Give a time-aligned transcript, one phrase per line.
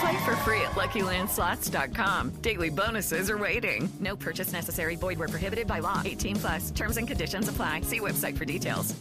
[0.00, 2.30] Play for free at LuckyLandSlots.com.
[2.42, 3.88] Daily bonuses are waiting.
[4.00, 4.96] No purchase necessary.
[4.96, 6.02] Void where prohibited by law.
[6.04, 6.70] 18 plus.
[6.72, 7.82] Terms and conditions apply.
[7.82, 8.94] See website for details.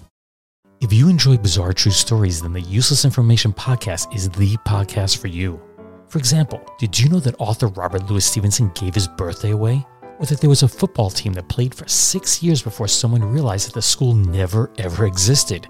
[0.81, 5.27] If you enjoy bizarre true stories, then the Useless Information Podcast is the podcast for
[5.27, 5.59] you.
[6.09, 9.85] For example, did you know that author Robert Louis Stevenson gave his birthday away?
[10.19, 13.67] Or that there was a football team that played for six years before someone realized
[13.67, 15.67] that the school never ever existed?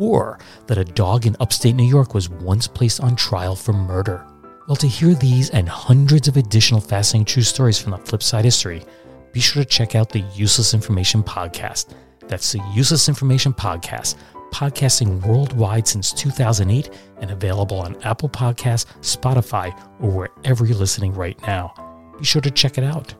[0.00, 4.24] Or that a dog in upstate New York was once placed on trial for murder?
[4.66, 8.82] Well, to hear these and hundreds of additional fascinating true stories from the Flipside history,
[9.32, 11.94] be sure to check out the Useless Information Podcast.
[12.28, 14.14] That's the Useless Information Podcast,
[14.54, 16.88] podcasting worldwide since 2008
[17.20, 21.74] and available on Apple Podcasts, Spotify, or wherever you're listening right now.
[22.18, 23.14] Be sure to check it out.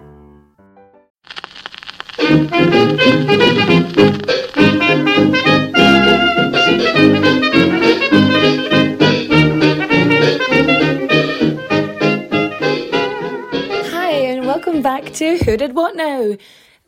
[15.15, 16.37] To Who Did What Now,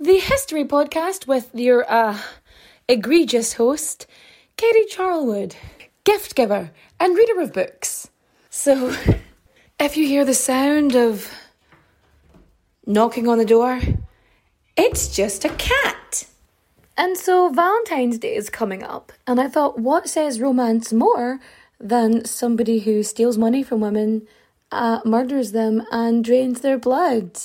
[0.00, 2.18] the history podcast with your uh,
[2.88, 4.06] egregious host,
[4.56, 5.54] Katie Charlwood,
[6.02, 8.08] gift giver and reader of books.
[8.50, 8.96] So,
[9.78, 11.30] if you hear the sound of
[12.84, 13.80] knocking on the door,
[14.76, 16.26] it's just a cat.
[16.96, 21.38] And so, Valentine's Day is coming up, and I thought, what says romance more
[21.78, 24.26] than somebody who steals money from women?
[24.72, 27.38] uh, murders them and drains their blood.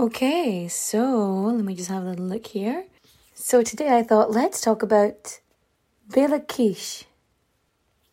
[0.00, 2.86] Okay, so let me just have a look here.
[3.34, 5.40] So today I thought let's talk about
[6.08, 7.04] Bela Kish,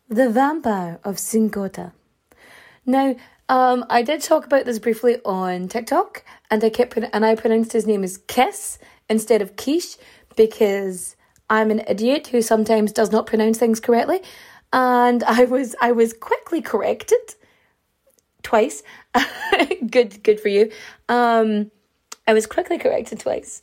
[0.06, 1.92] the vampire of Czinkota.
[2.84, 3.16] Now,
[3.48, 7.72] um, I did talk about this briefly on TikTok, and I kept and I pronounced
[7.72, 8.78] his name as Kiss
[9.08, 9.96] instead of Quiche
[10.36, 11.16] because
[11.48, 14.20] I'm an idiot who sometimes does not pronounce things correctly
[14.74, 17.34] and I was I was quickly corrected
[18.42, 18.82] twice.
[19.90, 20.70] good good for you.
[21.08, 21.70] Um,
[22.28, 23.62] I was quickly corrected twice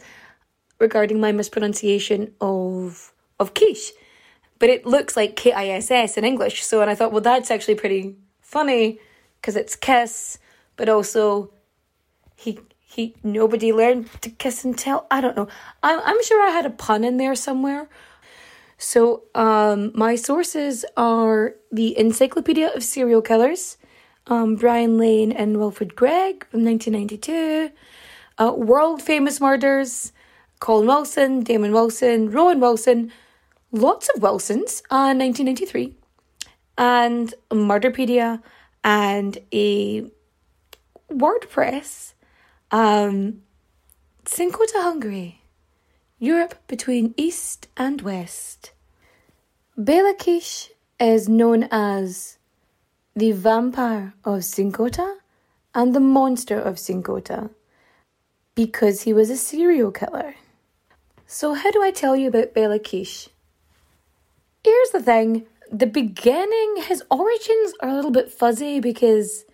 [0.80, 3.92] regarding my mispronunciation of of quiche,
[4.60, 6.64] but it looks like K I S S in English.
[6.64, 9.00] So, and I thought, well, that's actually pretty funny
[9.40, 10.40] because it's kiss,
[10.78, 11.52] but also
[12.36, 15.06] he he nobody learned to kiss and tell.
[15.12, 15.48] I don't know.
[15.84, 17.88] I'm I'm sure I had a pun in there somewhere.
[18.78, 23.78] So, um, my sources are the Encyclopedia of Serial Killers,
[24.28, 27.72] um, Brian Lane and Wilfred Gregg from 1992,
[28.38, 30.12] uh, World Famous Murders,
[30.60, 33.12] Colin Wilson, Damon Wilson, Rowan Wilson,
[33.72, 35.94] lots of Wilsons, uh, 1993,
[36.78, 38.42] and Murderpedia,
[38.84, 40.10] and a
[41.12, 42.14] WordPress,
[42.72, 43.42] um,
[44.26, 45.42] Cinco de Hungary.
[46.18, 48.72] Europe between East and West.
[49.78, 52.38] Bela Kish is known as
[53.16, 55.18] the vampire of Czinkota
[55.74, 57.50] and the monster of Czinkota
[58.56, 60.36] because he was a serial killer.
[61.28, 63.30] So, how do I tell you about Bela Kish?
[64.64, 69.46] Here's the thing the beginning, his origins are a little bit fuzzy because,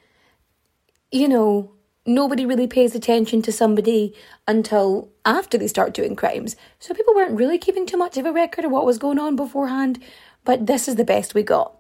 [1.12, 1.72] you know,
[2.06, 4.14] nobody really pays attention to somebody
[4.48, 6.56] until after they start doing crimes.
[6.80, 9.36] So people weren't really keeping too much of a record of what was going on
[9.36, 10.02] beforehand,
[10.44, 11.76] but this is the best we got.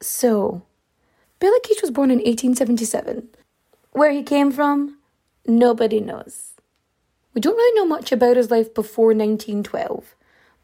[0.00, 0.62] So,
[1.38, 3.28] Bela Kish was born in 1877.
[3.92, 4.95] Where he came from,
[5.46, 6.52] nobody knows.
[7.34, 10.14] We don't really know much about his life before 1912,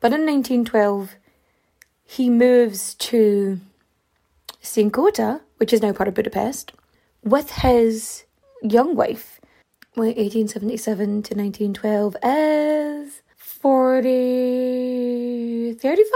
[0.00, 1.16] but in 1912,
[2.04, 3.60] he moves to
[4.62, 6.72] Czinkota, which is now part of Budapest,
[7.22, 8.24] with his
[8.62, 9.40] young wife,
[9.96, 16.10] well, 1877 to 1912, is 40, 35?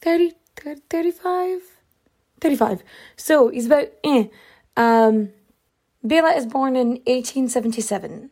[0.00, 1.60] 30, 30 35?
[2.40, 2.82] 35.
[3.16, 4.24] So he's about, eh.
[4.76, 5.30] Um,
[6.04, 8.30] Bela is born in 1877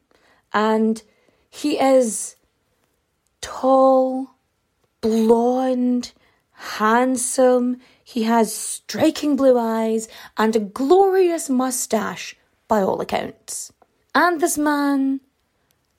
[0.52, 1.02] and
[1.49, 2.37] he is
[3.40, 4.34] tall,
[5.00, 6.12] blonde,
[6.52, 7.78] handsome.
[8.02, 12.37] He has striking blue eyes and a glorious mustache
[12.67, 13.72] by all accounts.
[14.14, 15.20] And this man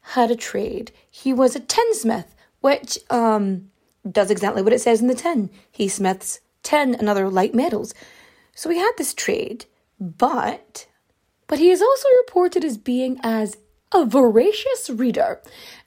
[0.02, 0.92] had a trade.
[1.10, 3.70] He was a tinsmith, which um
[4.10, 5.50] does exactly what it says in the tin.
[5.72, 7.94] He smiths tin and other light metals.
[8.56, 9.66] So he had this trade,
[10.00, 10.88] but
[11.52, 13.58] but he is also reported as being as
[13.94, 15.42] a voracious reader.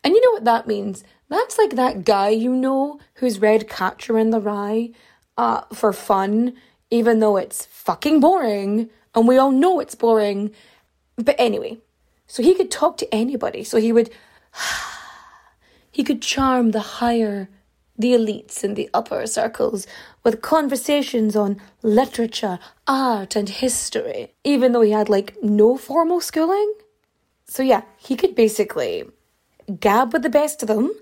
[0.04, 1.04] And you know what that means?
[1.30, 4.90] That's like that guy you know who's read Catcher in the Rye
[5.38, 6.52] uh, for fun,
[6.90, 10.50] even though it's fucking boring, and we all know it's boring.
[11.16, 11.78] But anyway,
[12.26, 13.64] so he could talk to anybody.
[13.64, 14.10] So he would,
[15.90, 17.48] he could charm the higher,
[17.96, 19.86] the elites in the upper circles
[20.24, 26.74] with conversations on literature, art, and history, even though he had like no formal schooling.
[27.46, 29.04] So yeah, he could basically
[29.80, 30.92] gab with the best of them.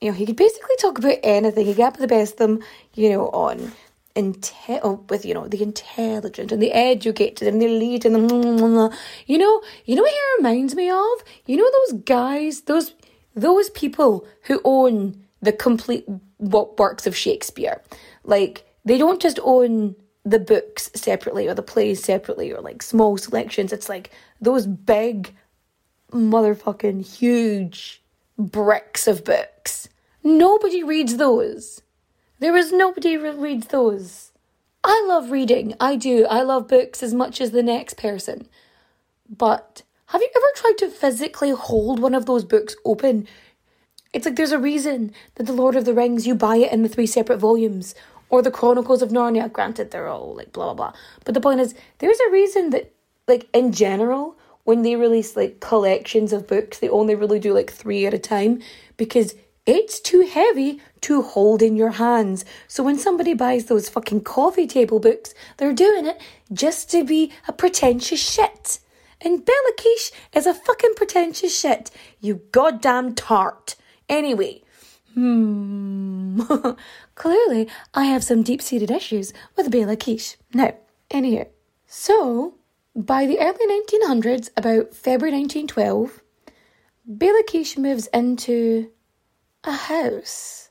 [0.00, 1.66] You know, he could basically talk about anything.
[1.66, 2.62] He gab with the best of them,
[2.94, 3.72] you know, on
[4.16, 8.96] inte- oh, with you know the intelligent and the educated and the elite and the
[9.26, 12.94] you know you know what he reminds me of you know those guys those
[13.34, 16.06] those people who own the complete
[16.38, 17.82] works of Shakespeare
[18.24, 19.94] like they don't just own
[20.26, 25.34] the books separately or the plays separately or like small selections it's like those big
[26.12, 28.02] motherfucking huge
[28.38, 29.88] bricks of books
[30.22, 31.82] nobody reads those
[32.38, 34.32] there is nobody who reads those.
[34.84, 35.74] I love reading.
[35.80, 36.26] I do.
[36.26, 38.46] I love books as much as the next person.
[39.28, 43.26] But have you ever tried to physically hold one of those books open?
[44.12, 46.82] It's like there's a reason that The Lord of the Rings, you buy it in
[46.82, 47.94] the three separate volumes,
[48.28, 49.52] or The Chronicles of Narnia.
[49.52, 51.00] Granted, they're all like blah, blah, blah.
[51.24, 52.92] But the point is, there's a reason that,
[53.28, 57.72] like, in general, when they release like collections of books, they only really do like
[57.72, 58.60] three at a time
[58.96, 59.34] because
[59.64, 62.44] it's too heavy to hold in your hands.
[62.66, 66.20] So when somebody buys those fucking coffee table books, they're doing it
[66.52, 68.80] just to be a pretentious shit.
[69.20, 71.90] And Bella Quiche is a fucking pretentious shit.
[72.20, 73.76] You goddamn tart.
[74.08, 74.62] Anyway,
[75.14, 76.40] hmm.
[77.16, 80.36] Clearly, I have some deep seated issues with Bela Kish.
[80.54, 80.74] Now,
[81.10, 81.48] anywho.
[81.86, 82.54] So,
[82.94, 86.22] by the early 1900s, about February 1912,
[87.06, 88.90] Bela Kish moves into
[89.64, 90.68] a house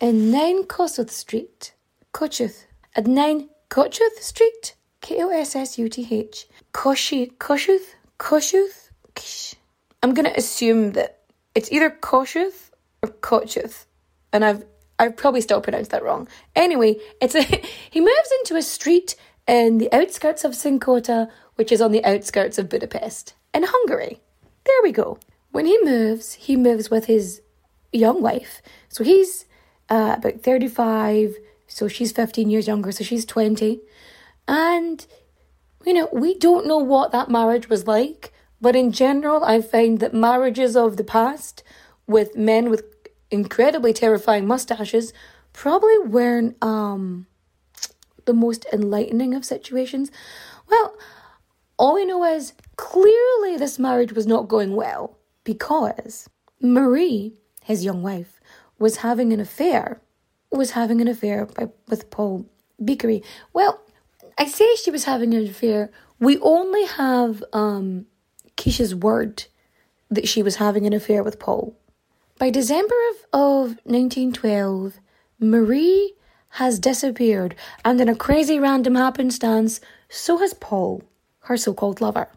[0.00, 1.74] in 9 Kossuth Street,
[2.14, 2.64] Kossuth,
[2.96, 9.54] at 9 Kossuth Street, K O S S U T H, Kossuth, Kossuth, Kossuth.
[10.02, 11.18] I'm going to assume that
[11.54, 12.70] it's either Kossuth
[13.02, 13.84] or Kossuth,
[14.32, 14.64] and I've
[14.98, 16.28] I've probably still pronounced that wrong.
[16.56, 17.42] Anyway, it's a
[17.90, 19.16] he moves into a street
[19.46, 24.20] in the outskirts of Czinkota, which is on the outskirts of Budapest, in Hungary.
[24.64, 25.18] There we go.
[25.50, 27.40] When he moves, he moves with his
[27.92, 28.60] young wife.
[28.88, 29.46] So he's
[29.88, 31.36] uh, about 35,
[31.66, 33.80] so she's 15 years younger, so she's 20.
[34.46, 35.06] And,
[35.86, 40.00] you know, we don't know what that marriage was like, but in general, I find
[40.00, 41.62] that marriages of the past
[42.06, 42.97] with men with
[43.30, 45.12] incredibly terrifying mustaches
[45.52, 47.26] probably weren't um,
[48.24, 50.10] the most enlightening of situations.
[50.70, 50.96] Well,
[51.78, 56.28] all we know is clearly this marriage was not going well because
[56.60, 57.38] Marie
[57.68, 58.40] his young wife,
[58.78, 60.00] was having an affair,
[60.50, 62.48] was having an affair by, with Paul
[62.82, 63.22] Beakery.
[63.52, 63.78] Well,
[64.38, 65.90] I say she was having an affair.
[66.18, 68.06] We only have um,
[68.56, 69.44] Keisha's word
[70.10, 71.77] that she was having an affair with Paul.
[72.38, 75.00] By December of, of 1912,
[75.40, 76.14] Marie
[76.50, 81.02] has disappeared, and in a crazy random happenstance, so has Paul,
[81.40, 82.28] her so called lover.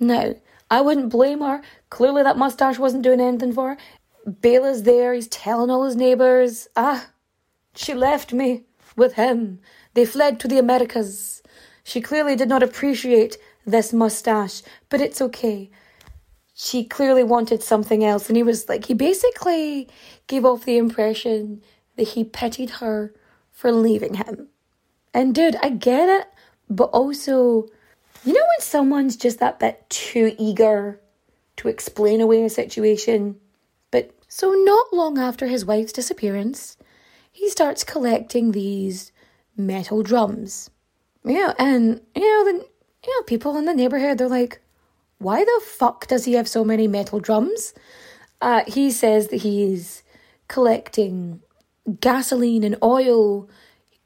[0.00, 0.34] Now,
[0.72, 1.62] I wouldn't blame her.
[1.88, 3.76] Clearly, that mustache wasn't doing anything for her.
[4.28, 7.10] Bela's there, he's telling all his neighbours, ah,
[7.76, 8.64] she left me
[8.96, 9.60] with him.
[9.94, 11.44] They fled to the Americas.
[11.84, 15.70] She clearly did not appreciate this mustache, but it's okay.
[16.54, 19.88] She clearly wanted something else, and he was like, he basically
[20.28, 21.62] gave off the impression
[21.96, 23.12] that he pitied her
[23.50, 24.48] for leaving him.
[25.12, 26.28] And dude, I get it,
[26.70, 27.66] but also,
[28.24, 31.00] you know when someone's just that bit too eager
[31.56, 33.36] to explain away a situation?
[33.90, 36.76] But so, not long after his wife's disappearance,
[37.32, 39.10] he starts collecting these
[39.56, 40.70] metal drums.
[41.24, 42.66] Yeah, and you know, the
[43.04, 44.60] you know, people in the neighborhood they're like,
[45.18, 47.74] why the fuck does he have so many metal drums?
[48.40, 50.02] Uh, he says that he's
[50.48, 51.40] collecting
[52.00, 53.48] gasoline and oil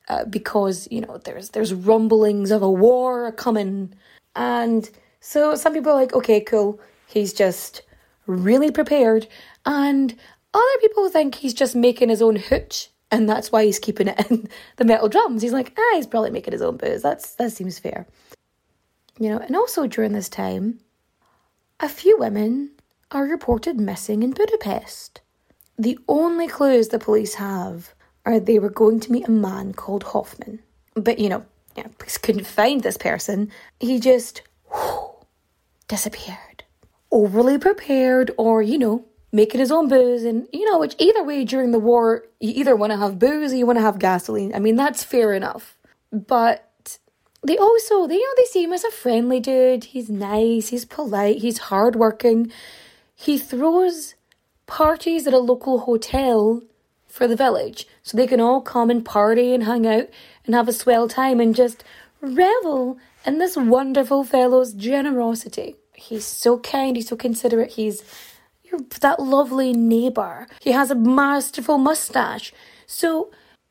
[0.09, 3.95] uh, because you know there's there's rumblings of a war coming,
[4.37, 4.89] and
[5.21, 7.83] so some people are like, okay, cool, he's just
[8.27, 9.27] really prepared
[9.65, 10.15] and
[10.55, 14.27] other people think he's just making his own hooch and that's why he's keeping it
[14.31, 15.43] in the metal drums.
[15.43, 17.03] He's like, ah, he's probably making his own booze.
[17.03, 18.07] That's that seems fair.
[19.19, 20.79] You know, and also during this time,
[21.81, 22.71] a few women
[23.11, 25.21] are reported missing in Budapest.
[25.79, 27.95] The only clues the police have
[28.27, 30.61] are they were going to meet a man called Hoffman.
[30.95, 31.45] But you know,
[31.77, 33.51] yeah, police couldn't find this person.
[33.79, 34.43] He just
[35.89, 36.65] disappeared.
[37.11, 40.25] overly prepared or, you know, making his own booze.
[40.25, 43.53] And, you know, which either way during the war, you either want to have booze
[43.53, 44.55] or you want to have gasoline.
[44.55, 45.77] I mean, that's fair enough.
[46.13, 46.68] But
[47.43, 49.85] they also, they, you know, they see him as a friendly dude.
[49.85, 52.53] He's nice, he's polite, he's hardworking.
[53.15, 54.15] He throws
[54.67, 56.63] parties at a local hotel
[57.07, 60.09] for the village so they can all come and party and hang out
[60.45, 61.83] and have a swell time and just
[62.21, 65.77] revel in this wonderful fellow's generosity.
[65.95, 68.03] He's so kind, he's so considerate, he's
[69.01, 70.47] that lovely neighbour.
[70.61, 72.53] He has a masterful moustache.
[72.87, 73.31] So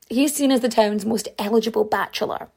[0.09, 2.49] he's seen as the town's most eligible bachelor.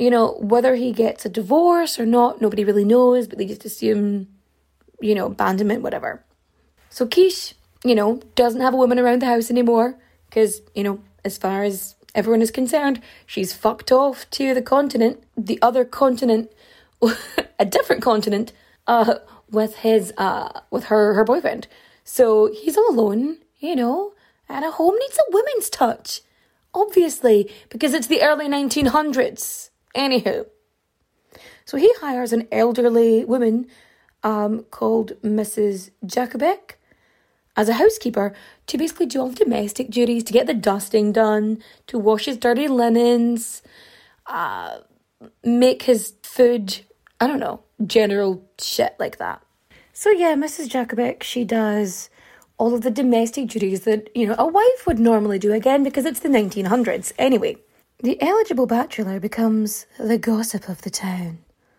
[0.00, 3.66] You know, whether he gets a divorce or not, nobody really knows, but they just
[3.66, 4.28] assume,
[4.98, 6.24] you know, abandonment, whatever.
[6.88, 7.52] So Kish,
[7.84, 11.64] you know, doesn't have a woman around the house anymore because, you know, as far
[11.64, 16.50] as everyone is concerned, she's fucked off to the continent, the other continent,
[17.58, 18.54] a different continent,
[18.86, 19.16] uh,
[19.50, 21.68] with his, uh, with her, her boyfriend.
[22.04, 24.14] So he's all alone, you know,
[24.48, 26.22] and a home needs a woman's touch.
[26.72, 29.69] Obviously, because it's the early 1900s.
[29.96, 30.46] Anywho.
[31.64, 33.66] So he hires an elderly woman
[34.22, 35.90] um, called Mrs.
[36.04, 36.72] Jacobek
[37.56, 38.34] as a housekeeper
[38.66, 42.36] to basically do all the domestic duties, to get the dusting done, to wash his
[42.36, 43.62] dirty linens,
[44.26, 44.78] uh,
[45.44, 46.80] make his food,
[47.20, 49.42] I don't know, general shit like that.
[49.92, 50.68] So yeah, Mrs.
[50.68, 52.08] Jacobek, she does
[52.56, 56.04] all of the domestic duties that, you know, a wife would normally do again because
[56.04, 57.12] it's the 1900s.
[57.18, 57.56] Anyway,
[58.02, 61.38] the eligible bachelor becomes the gossip of the town.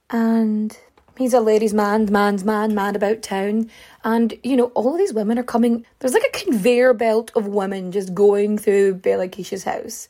[0.10, 0.78] And
[1.18, 3.70] he's a ladies' man, man's man, man about town.
[4.04, 5.86] And, you know, all these women are coming.
[6.00, 10.08] There's like a conveyor belt of women just going through Bela Keish's house.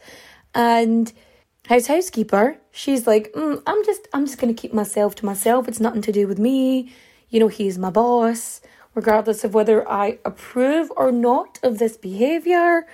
[0.53, 1.11] And
[1.67, 5.67] his housekeeper, she's like, mm, I'm just, I'm just going to keep myself to myself.
[5.67, 6.91] It's nothing to do with me.
[7.29, 8.61] You know, he's my boss
[8.93, 12.85] regardless of whether I approve or not of this behavior.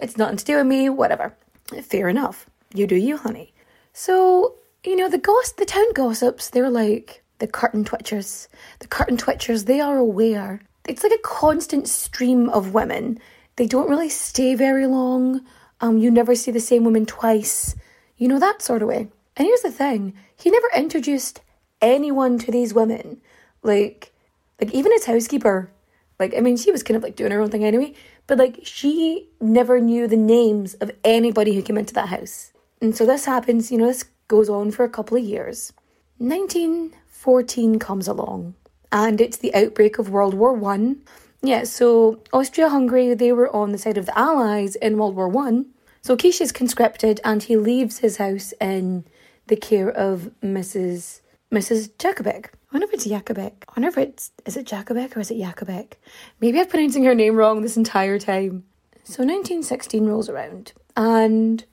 [0.00, 1.34] It's nothing to do with me, whatever.
[1.82, 2.48] Fair enough.
[2.74, 3.52] You do you, honey.
[3.92, 8.48] So, you know, the goss the town gossips, they're like the curtain twitchers.
[8.78, 10.60] The curtain twitchers, they are aware.
[10.88, 13.18] It's like a constant stream of women.
[13.56, 15.40] They don't really stay very long.
[15.80, 17.74] Um, you never see the same woman twice.
[18.16, 19.08] You know, that sort of way.
[19.36, 21.42] And here's the thing, he never introduced
[21.82, 23.20] anyone to these women.
[23.62, 24.12] Like,
[24.60, 25.70] like even his housekeeper,
[26.18, 27.94] like I mean, she was kind of like doing her own thing anyway,
[28.26, 32.52] but like she never knew the names of anybody who came into that house.
[32.80, 35.72] And so this happens, you know, this goes on for a couple of years.
[36.18, 38.54] 1914 comes along,
[38.90, 41.02] and it's the outbreak of World War One.
[41.42, 45.66] Yeah, so Austria-Hungary, they were on the side of the Allies in World War One.
[46.02, 49.04] So Kish is conscripted, and he leaves his house in
[49.46, 51.20] the care of Mrs.
[51.52, 51.90] Mrs.
[51.98, 52.50] Jacobek.
[52.70, 53.52] I wonder if it's Jakobek.
[53.68, 55.92] I wonder if it's is it Jacobek or is it Jakobek?
[56.40, 58.64] Maybe I'm pronouncing her name wrong this entire time.
[59.04, 61.64] So 1916 rolls around and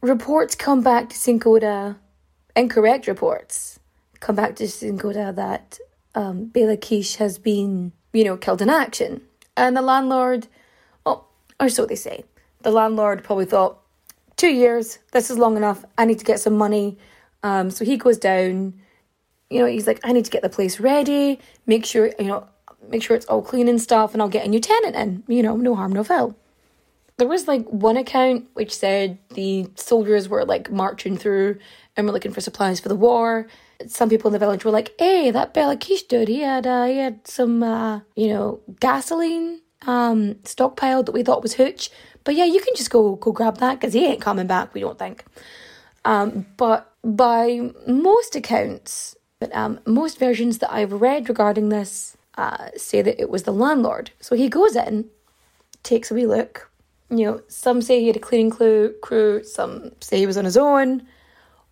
[0.00, 1.96] reports come back to Czinkota,
[2.56, 3.78] incorrect reports
[4.20, 5.78] come back to Czinkota that
[6.14, 9.22] um, Bela Kish has been, you know, killed in action.
[9.56, 10.46] And the landlord,
[11.04, 11.24] oh,
[11.58, 12.24] or so they say,
[12.62, 13.78] the landlord probably thought,
[14.36, 16.98] two years, this is long enough, I need to get some money.
[17.42, 18.74] Um, so he goes down
[19.50, 22.46] you know, he's like, I need to get the place ready, make sure, you know,
[22.88, 25.24] make sure it's all clean and stuff, and I'll get a new tenant in.
[25.26, 26.36] You know, no harm, no foul.
[27.18, 31.58] There was like one account which said the soldiers were like marching through
[31.96, 33.46] and were looking for supplies for the war.
[33.86, 36.86] Some people in the village were like, "Hey, that Bela Kish dude, he had uh,
[36.86, 41.90] he had some uh, you know gasoline um stockpiled that we thought was hooch,
[42.24, 44.72] but yeah, you can just go go grab that because he ain't coming back.
[44.72, 45.24] We don't think."
[46.04, 52.68] Um, but by most accounts, but um, most versions that I've read regarding this uh,
[52.76, 54.12] say that it was the landlord.
[54.20, 55.06] So he goes in,
[55.82, 56.70] takes a wee look.
[57.08, 60.44] You know, some say he had a cleaning crew, crew some say he was on
[60.44, 61.06] his own.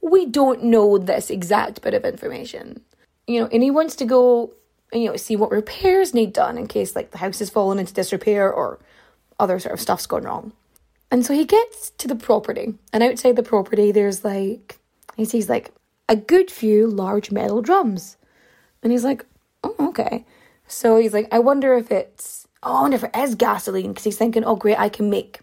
[0.01, 2.81] We don't know this exact bit of information.
[3.27, 4.55] You know, and he wants to go,
[4.93, 7.93] you know, see what repairs need done in case like the house has fallen into
[7.93, 8.81] disrepair or
[9.39, 10.53] other sort of stuff's gone wrong.
[11.11, 14.79] And so he gets to the property, and outside the property, there's like,
[15.17, 15.73] he sees like
[16.09, 18.17] a good few large metal drums.
[18.83, 19.25] And he's like,
[19.63, 20.25] oh, okay.
[20.67, 24.05] So he's like, I wonder if it's, oh, I wonder if it is gasoline, because
[24.05, 25.41] he's thinking, oh, great, I can make,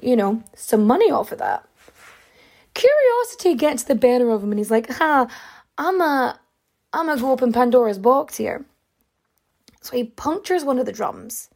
[0.00, 1.66] you know, some money off of that.
[2.74, 5.26] Curiosity gets the better of him, and he's like, ha,
[5.76, 6.38] I'm a,
[6.92, 8.64] I'm gonna go open Pandora's box here.
[9.80, 11.50] So he punctures one of the drums,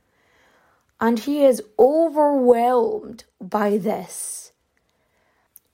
[1.01, 4.53] and he is overwhelmed by this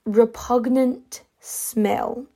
[0.04, 2.26] repugnant smell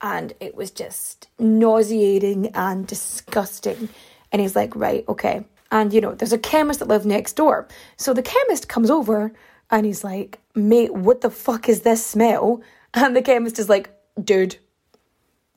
[0.00, 3.88] and it was just nauseating and disgusting.
[4.32, 5.44] And he's like, right, okay.
[5.70, 7.68] And, you know, there's a chemist that lives next door.
[7.96, 9.32] So the chemist comes over
[9.70, 12.62] and he's like, mate, what the fuck is this smell?
[12.94, 13.90] And the chemist is like,
[14.24, 14.56] dude,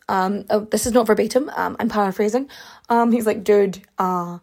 [0.10, 2.50] um, oh, this is not verbatim, um, I'm paraphrasing.
[2.90, 4.40] Um, he's like, dude, uh,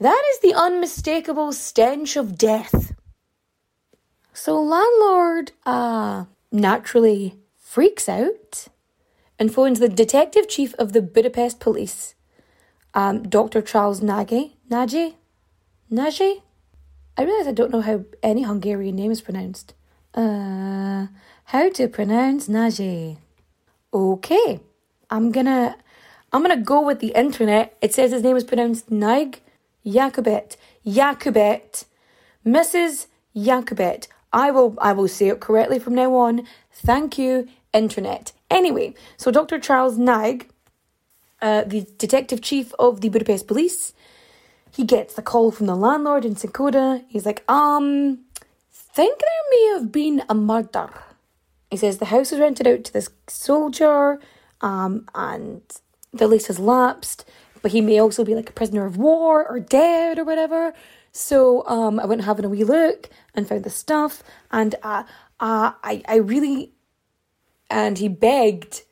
[0.00, 2.92] that is the unmistakable stench of death.
[4.34, 8.68] So landlord, uh, naturally freaks out
[9.38, 12.14] and phones the detective chief of the Budapest police,
[12.94, 13.60] um, Dr.
[13.62, 14.56] Charles Nagy.
[14.70, 15.14] Nagy?
[15.90, 16.42] Nagy?
[17.18, 19.74] I realise I don't know how any Hungarian name is pronounced.
[20.14, 21.06] Uh,
[21.44, 23.18] how to pronounce Nagy?
[23.92, 24.60] Okay,
[25.10, 25.76] I'm gonna,
[26.32, 27.76] I'm gonna go with the internet.
[27.80, 29.40] It says his name is pronounced Nig
[29.86, 30.56] Jakubet.
[30.84, 31.84] Jakubet.
[32.44, 33.06] Mrs.
[33.34, 34.08] Jakubet.
[34.32, 36.46] I will, I will say it correctly from now on.
[36.72, 38.32] Thank you, internet.
[38.50, 39.58] Anyway, so Dr.
[39.58, 40.48] Charles Nag,
[41.42, 43.92] uh, the detective chief of the Budapest police,
[44.70, 47.04] he gets the call from the landlord in Czinkota.
[47.08, 48.20] He's like, um,
[48.96, 50.88] think there may have been a murder.
[51.70, 54.18] He says the house was rented out to this soldier,
[54.62, 55.60] um, and
[56.14, 57.28] the lease has lapsed,
[57.60, 60.72] but he may also be like a prisoner of war or dead or whatever.
[61.12, 65.02] So um, I went having a wee look and found the stuff, and uh,
[65.40, 66.72] uh, I I really
[67.70, 68.82] and he begged,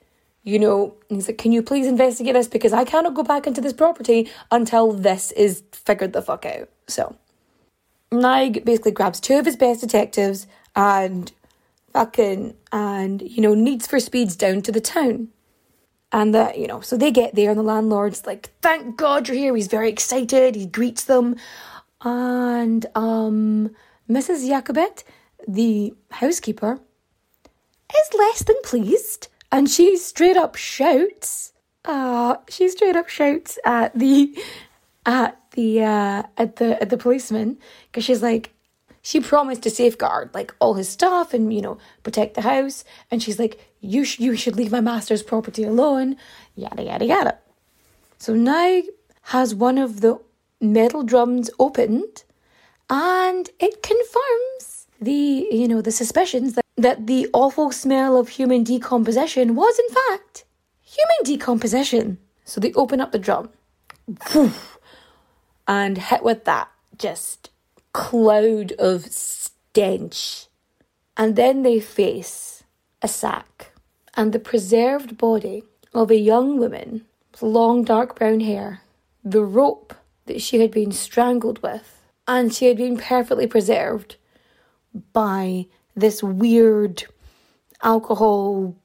[0.42, 2.48] you know, he's like, Can you please investigate this?
[2.48, 6.68] Because I cannot go back into this property until this is figured the fuck out.
[6.86, 7.16] So,
[8.12, 11.32] Nig basically grabs two of his best detectives and
[11.92, 15.28] fucking, and, you know, needs for speeds down to the town.
[16.12, 19.36] And that, you know, so they get there, and the landlord's like, Thank God you're
[19.36, 19.54] here.
[19.56, 20.54] He's very excited.
[20.54, 21.36] He greets them.
[22.02, 23.70] And, um,
[24.08, 24.46] Mrs.
[24.46, 25.02] Jakobet,
[25.48, 26.78] the housekeeper,
[27.94, 31.52] is less than pleased, and she straight up shouts.
[31.84, 34.36] Uh, she straight up shouts at the
[35.06, 38.52] at the uh, at the at the policeman because she's like,
[39.02, 43.22] she promised to safeguard like all his stuff and you know protect the house, and
[43.22, 46.16] she's like, you sh- you should leave my master's property alone,
[46.56, 47.38] yada yada yada.
[48.18, 48.82] So now
[49.28, 50.20] has one of the
[50.60, 52.24] metal drums opened,
[52.88, 58.64] and it confirms the you know the suspicions that that the awful smell of human
[58.64, 60.44] decomposition was, in fact,
[60.82, 62.18] human decomposition.
[62.44, 63.50] So they open up the drum
[65.66, 67.50] and hit with that just
[67.92, 70.46] cloud of stench.
[71.16, 72.64] And then they face
[73.02, 73.72] a sack
[74.14, 78.82] and the preserved body of a young woman with long dark brown hair,
[79.24, 79.94] the rope
[80.26, 84.16] that she had been strangled with, and she had been perfectly preserved
[85.12, 87.04] by this weird
[87.82, 88.76] alcohol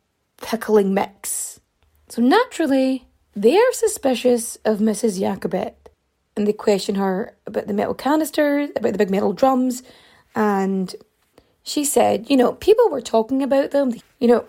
[0.42, 1.60] pickling mix.
[2.08, 5.20] So naturally, they are suspicious of Mrs.
[5.20, 5.74] Jakobet
[6.36, 9.84] and they question her about the metal canisters, about the big metal drums,
[10.36, 10.96] and
[11.64, 13.94] she said, you know, people were talking about them.
[14.20, 14.46] You know,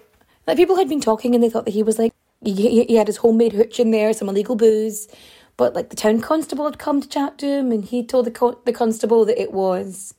[0.47, 3.07] like people had been talking and they thought that he was like, he, he had
[3.07, 5.09] his homemade hooch in there, some illegal booze.
[5.57, 8.31] But like the town constable had come to chat to him and he told the,
[8.31, 10.15] co- the constable that it was,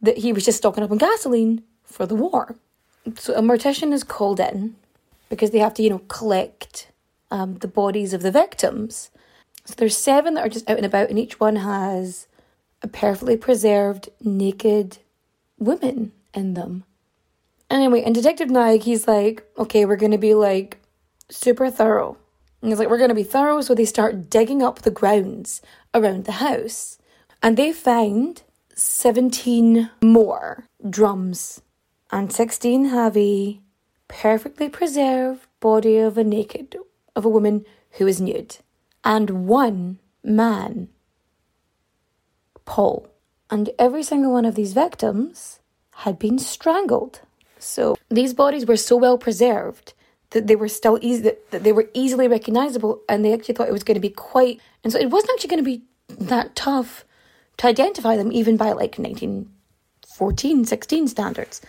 [0.00, 2.56] that he was just stocking up on gasoline for the war.
[3.16, 4.76] So a mortician is called in
[5.28, 6.90] because they have to, you know, collect
[7.30, 9.10] um, the bodies of the victims.
[9.64, 12.26] So there's seven that are just out and about, and each one has
[12.82, 14.98] a perfectly preserved naked
[15.58, 16.84] woman in them.
[17.70, 20.78] Anyway, and Detective Nag, he's like, okay, we're gonna be like
[21.30, 22.16] super thorough.
[22.62, 25.62] And he's like, we're gonna be thorough, so they start digging up the grounds
[25.94, 26.98] around the house.
[27.42, 28.42] And they find
[28.74, 31.60] 17 more drums
[32.10, 33.60] and 16 have a
[34.08, 36.76] perfectly preserved body of a naked
[37.14, 38.58] of a woman who is nude.
[39.04, 40.88] And one man
[42.66, 43.08] Paul.
[43.48, 45.60] And every single one of these victims
[45.94, 47.20] had been strangled.
[47.58, 49.94] So these bodies were so well preserved
[50.30, 53.72] that they were still easy that, they were easily recognizable and they actually thought it
[53.72, 57.04] was going to be quite and so it wasn't actually going to be that tough
[57.56, 61.62] to identify them even by like 1914 16 standards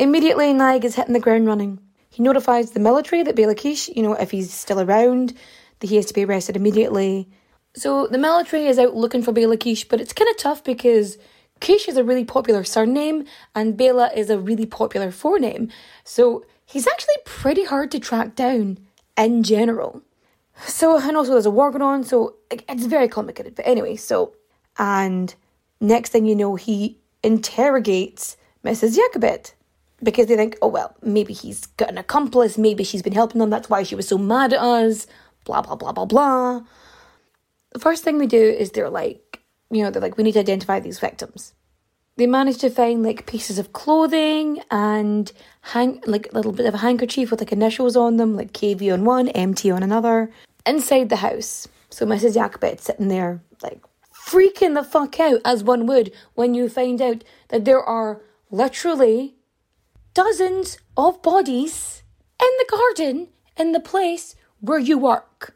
[0.00, 1.78] Immediately, Naig is hitting the ground running.
[2.08, 5.34] He notifies the military that Bela Kish, you know, if he's still around,
[5.80, 7.28] that he has to be arrested immediately.
[7.76, 11.18] So the military is out looking for Bela Kish, but it's kind of tough because
[11.60, 15.70] Kish is a really popular surname and Bela is a really popular forename.
[16.02, 18.78] So he's actually pretty hard to track down
[19.18, 20.00] in general.
[20.64, 23.54] So, and also there's a war going on, so it's very complicated.
[23.54, 24.32] But anyway, so,
[24.78, 25.34] and
[25.78, 28.96] next thing you know, he interrogates Mrs.
[28.96, 29.52] Jakobet
[30.02, 33.50] because they think, oh, well, maybe he's got an accomplice, maybe she's been helping them,
[33.50, 35.06] that's why she was so mad at us,
[35.44, 36.62] blah, blah, blah, blah, blah.
[37.72, 40.40] the first thing they do is they're like, you know, they're like, we need to
[40.40, 41.54] identify these victims.
[42.16, 45.32] They manage to find like pieces of clothing and
[45.62, 48.92] hang like a little bit of a handkerchief with like initials on them, like KV
[48.92, 50.30] on one, MT on another,
[50.66, 51.66] inside the house.
[51.88, 52.34] So Mrs.
[52.34, 53.80] Jacobet sitting there, like
[54.12, 59.34] freaking the fuck out, as one would when you find out that there are literally
[60.14, 62.02] dozens of bodies
[62.40, 65.54] in the garden in the place where you work.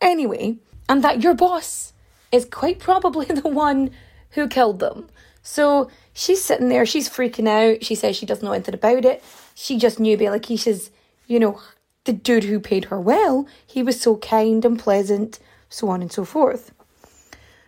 [0.00, 0.56] Anyway,
[0.88, 1.92] and that your boss
[2.32, 3.90] is quite probably the one
[4.30, 5.08] who killed them.
[5.42, 7.84] So she's sitting there, she's freaking out.
[7.84, 9.22] She says she doesn't know anything about it.
[9.54, 10.90] She just knew Bela Keish's,
[11.26, 11.60] you know,
[12.04, 13.46] the dude who paid her well.
[13.66, 15.38] He was so kind and pleasant,
[15.68, 16.72] so on and so forth.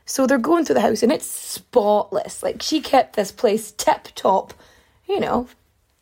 [0.05, 2.43] So they're going through the house and it's spotless.
[2.43, 4.55] Like she kept this place tip top,
[5.09, 5.49] you know,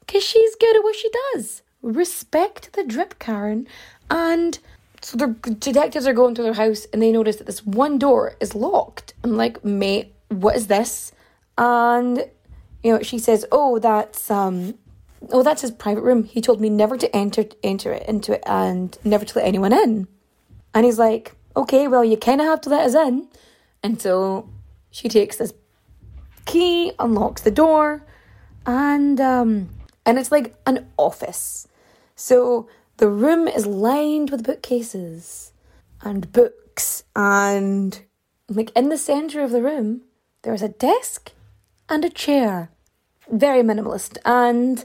[0.06, 1.62] because she's good at what she does.
[1.82, 3.66] Respect the drip, Karen.
[4.10, 4.58] And
[5.00, 8.34] so the detectives are going through their house and they notice that this one door
[8.40, 9.14] is locked.
[9.22, 11.12] I'm like, mate, what is this?
[11.58, 12.24] And
[12.84, 14.74] you know, she says, "Oh, that's um,
[15.30, 16.24] oh, that's his private room.
[16.24, 19.72] He told me never to enter enter it into it and never to let anyone
[19.72, 20.06] in."
[20.74, 23.28] And he's like, "Okay, well, you kind of have to let us in."
[23.82, 24.50] And so
[24.90, 25.54] she takes this
[26.44, 28.04] key, unlocks the door,
[28.66, 29.70] and um,
[30.06, 31.68] and it's like an office.
[32.14, 35.52] So the room is lined with bookcases
[36.02, 38.00] and books, and
[38.48, 40.02] like in the center of the room,
[40.42, 41.32] there's a desk
[41.88, 42.70] and a chair.
[43.30, 44.18] Very minimalist.
[44.24, 44.84] And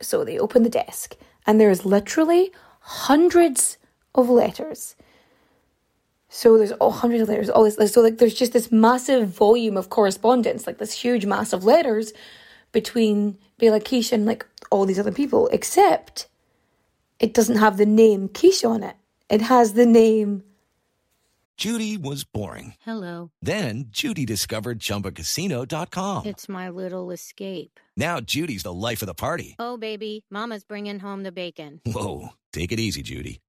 [0.00, 3.78] so they open the desk, and there's literally hundreds
[4.14, 4.94] of letters.
[6.28, 7.92] So there's all hundreds of letters, oh, all this.
[7.92, 12.12] So like, there's just this massive volume of correspondence, like this huge mass of letters
[12.72, 15.48] between Bela Kish and like all these other people.
[15.48, 16.28] Except
[17.20, 18.96] it doesn't have the name Kish on it.
[19.28, 20.42] It has the name
[21.58, 22.74] Judy was boring.
[22.82, 23.32] Hello.
[23.42, 26.26] Then Judy discovered ChumbaCasino.com.
[26.26, 27.80] It's my little escape.
[27.96, 29.56] Now Judy's the life of the party.
[29.58, 31.80] Oh, baby, Mama's bringing home the bacon.
[31.84, 33.40] Whoa, take it easy, Judy.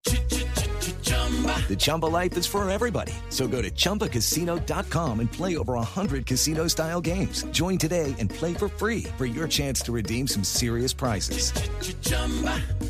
[1.67, 3.13] The Chumba life is for everybody.
[3.29, 7.43] So go to ChumbaCasino.com and play over 100 casino style games.
[7.51, 11.51] Join today and play for free for your chance to redeem some serious prizes.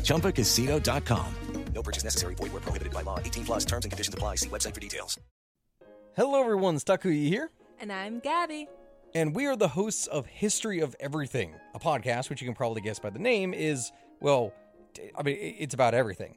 [0.02, 1.34] ChumbaCasino.com.
[1.74, 2.34] No purchase necessary.
[2.34, 3.18] Void where prohibited by law.
[3.20, 4.36] 18 plus terms and conditions apply.
[4.36, 5.18] See website for details.
[6.16, 6.76] Hello, everyone.
[6.76, 7.50] Stakuyi here.
[7.78, 8.68] And I'm Gabby.
[9.14, 12.80] And we are the hosts of History of Everything, a podcast which you can probably
[12.80, 14.52] guess by the name is, well,
[15.16, 16.36] I mean, it's about everything.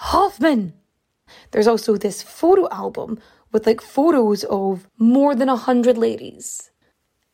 [0.00, 0.72] Hoffman.
[1.50, 3.18] There's also this photo album
[3.52, 6.70] with like photos of more than a hundred ladies.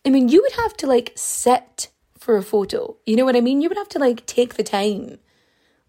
[0.04, 2.96] I mean, you would have to like sit for a photo.
[3.06, 3.60] You know what I mean?
[3.60, 5.18] You would have to like take the time.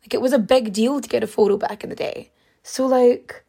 [0.02, 2.32] Like it was a big deal to get a photo back in the day.
[2.62, 3.44] So like,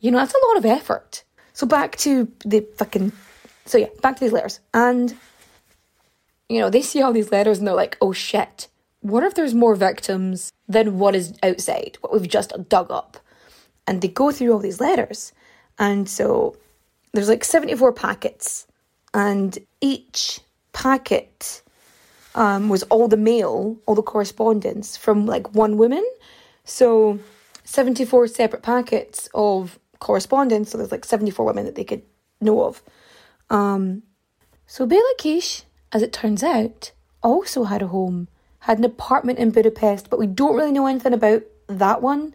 [0.00, 1.24] you know, that's a lot of effort.
[1.54, 3.12] So back to the fucking
[3.64, 4.60] so yeah, back to these letters.
[4.74, 5.16] And
[6.50, 8.68] you know, they see all these letters and they're like, oh shit,
[9.08, 13.18] what if there's more victims than what is outside, what we've just dug up?
[13.86, 15.32] And they go through all these letters.
[15.78, 16.56] And so
[17.12, 18.66] there's like 74 packets,
[19.14, 20.40] and each
[20.72, 21.62] packet
[22.34, 26.04] um, was all the mail, all the correspondence from like one woman.
[26.64, 27.18] So
[27.64, 30.70] 74 separate packets of correspondence.
[30.70, 32.02] So there's like 74 women that they could
[32.40, 32.82] know of.
[33.50, 34.02] Um,
[34.66, 36.92] so Bela Kish, as it turns out,
[37.22, 38.28] also had a home,
[38.68, 42.34] had an apartment in Budapest, but we don't really know anything about that one.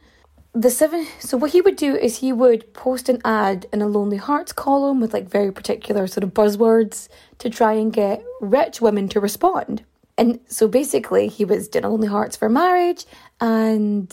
[0.53, 1.05] The seven.
[1.19, 4.51] So what he would do is he would post an ad in a Lonely Hearts
[4.51, 9.19] column with like very particular sort of buzzwords to try and get rich women to
[9.19, 9.83] respond.
[10.17, 13.05] And so basically, he was doing Lonely Hearts for marriage,
[13.39, 14.11] and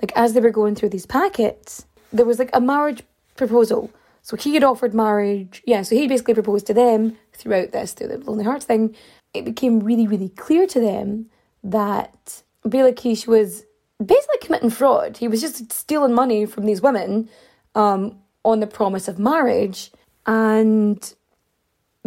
[0.00, 3.02] like as they were going through these packets, there was like a marriage
[3.36, 3.90] proposal.
[4.22, 5.62] So he had offered marriage.
[5.66, 8.96] Yeah, so he basically proposed to them throughout this, through the Lonely Hearts thing.
[9.34, 11.30] It became really, really clear to them
[11.64, 13.64] that Bela Kish was
[14.04, 15.16] basically committing fraud.
[15.16, 17.28] He was just stealing money from these women
[17.74, 19.90] um, on the promise of marriage
[20.26, 21.14] and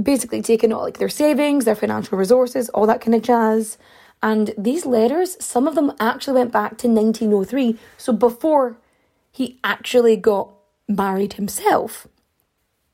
[0.02, 3.78] basically taking all like their savings, their financial resources, all that kind of jazz.
[4.24, 8.78] And these letters, some of them actually went back to 1903, so before
[9.32, 10.50] he actually got
[10.88, 12.08] married himself.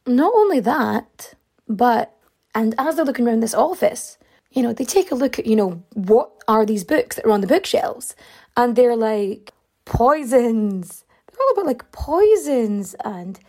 [0.06, 1.34] not only that,
[1.68, 2.16] but,
[2.56, 4.18] and as they're looking around this office,
[4.52, 7.32] you know, they take a look at, you know, what are these books that are
[7.32, 8.16] on the bookshelves?
[8.56, 9.54] And they're like,
[9.86, 11.04] poisons.
[11.28, 13.40] They're all about like poisons and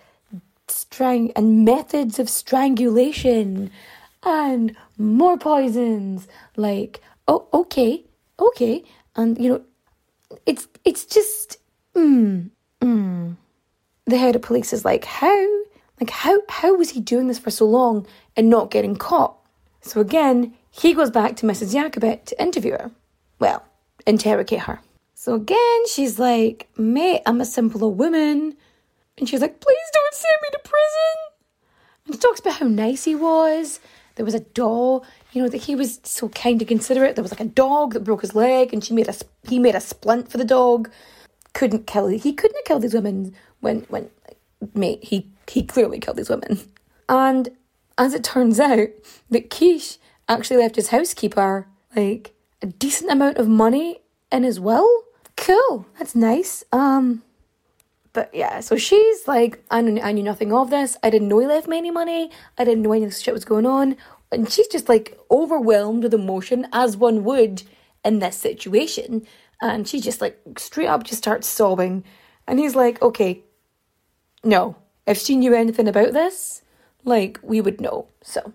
[0.68, 3.70] strang and methods of strangulation
[4.22, 6.28] and more poisons.
[6.56, 8.04] Like, oh, okay,
[8.38, 8.84] okay.
[9.16, 9.62] And, you know,
[10.46, 11.58] it's, it's just,
[11.94, 13.36] mm, mm.
[14.04, 15.46] The head of police is like, how?
[16.00, 18.06] Like, how, how was he doing this for so long
[18.36, 19.36] and not getting caught?
[19.80, 21.74] So again, he goes back to Mrs.
[21.74, 22.90] Jakobet to interview her.
[23.38, 23.64] Well,
[24.06, 24.80] interrogate her.
[25.14, 28.56] So again, she's like, mate, I'm a simple old woman.
[29.16, 31.38] And she's like, please don't send me to prison.
[32.06, 33.80] And she talks about how nice he was.
[34.14, 37.16] There was a dog, you know, that he was so kind and considerate.
[37.16, 39.14] There was like a dog that broke his leg and she made a,
[39.48, 40.90] he made a splint for the dog.
[41.52, 44.10] Couldn't kill, he couldn't have killed these women when, when,
[44.74, 46.60] mate, he, he clearly killed these women.
[47.08, 47.48] And
[47.96, 48.88] as it turns out,
[49.30, 54.88] that Kish actually left his housekeeper like a decent amount of money in his will.
[55.36, 56.64] Cool, that's nice.
[56.72, 57.22] Um,
[58.12, 60.96] but yeah, so she's like, I knew, I knew nothing of this.
[61.02, 62.30] I didn't know he left me any money.
[62.56, 63.96] I didn't know any of this shit was going on.
[64.32, 67.62] And she's just like overwhelmed with emotion, as one would
[68.04, 69.26] in this situation.
[69.62, 72.04] And she just like straight up just starts sobbing.
[72.46, 73.42] And he's like, okay,
[74.44, 74.76] no.
[75.06, 76.62] If she knew anything about this,
[77.04, 78.08] like we would know.
[78.22, 78.52] So,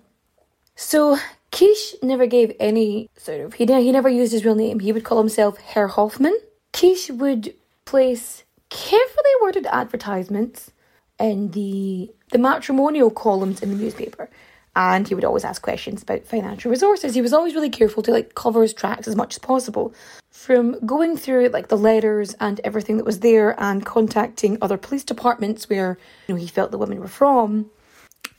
[0.76, 1.18] so
[1.52, 4.80] Kish never gave any sort of he he never used his real name.
[4.80, 6.38] He would call himself Herr Hoffman.
[6.72, 7.54] Kish would
[7.86, 10.72] place carefully worded advertisements
[11.20, 14.30] in the the matrimonial columns in the newspaper.
[14.76, 17.14] And he would always ask questions about financial resources.
[17.14, 19.94] He was always really careful to like cover his tracks as much as possible.
[20.32, 25.04] From going through like the letters and everything that was there and contacting other police
[25.04, 27.70] departments where you know he felt the women were from.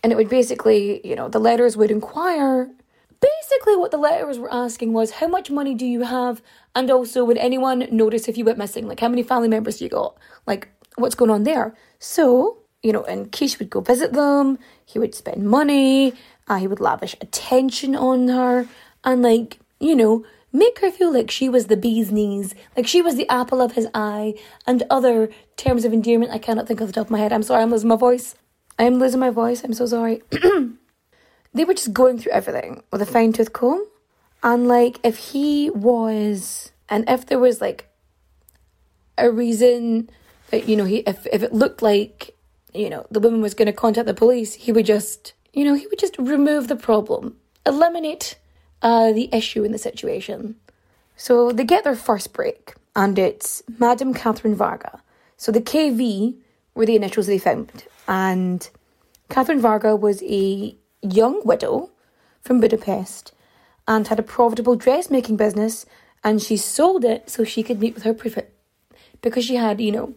[0.05, 2.71] And it would basically, you know, the letters would inquire
[3.23, 6.43] basically what the letters were asking was how much money do you have?
[6.75, 8.87] And also would anyone notice if you went missing?
[8.87, 10.14] Like how many family members do you got?
[10.47, 11.75] Like what's going on there?
[12.01, 14.59] So you know and Kish would go visit them.
[14.85, 16.12] He would spend money.
[16.49, 18.69] Uh, he would lavish attention on her.
[19.05, 22.55] And like you know make her feel like she was the bee's knees.
[22.77, 24.35] Like she was the apple of his eye.
[24.67, 27.33] And other terms of endearment i cannot think of the top of my head.
[27.33, 28.35] I'm sorry i'm losing my voice
[28.79, 30.23] i am losing my voice i'm so sorry
[31.55, 33.87] they were just going through everything with a fine tooth comb.
[34.43, 37.89] And like, if he was, and if there was like
[39.17, 40.11] a reason
[40.51, 42.35] that, you know, he, if, if it looked like,
[42.75, 45.75] you know, the woman was going to contact the police, he would just, you know,
[45.75, 48.37] he would just remove the problem, eliminate
[48.83, 50.57] uh, the issue in the situation.
[51.17, 55.01] So they get their first break, and it's Madame Catherine Varga.
[55.37, 56.35] So the KV
[56.75, 58.69] were the initials they found, and
[59.29, 61.90] Catherine Varga was a young widow
[62.40, 63.33] from Budapest
[63.87, 65.87] and had a profitable dressmaking business
[66.23, 68.55] and she sold it so she could meet with her prophet
[69.21, 70.14] because she had, you know,